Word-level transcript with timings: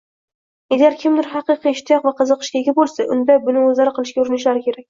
Agar 0.77 0.95
kimdir 1.03 1.29
haqiqiy 1.33 1.75
ishtiyoq 1.77 2.07
va 2.09 2.13
qiziqishga 2.23 2.59
ega 2.65 2.75
boʻlsa, 2.81 3.09
unda 3.17 3.39
buni 3.47 3.63
oʻzlari 3.67 3.97
qilishga 4.01 4.25
urinishlari 4.27 4.69
kerak. 4.71 4.79